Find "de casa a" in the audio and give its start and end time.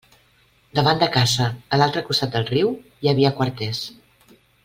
1.03-1.79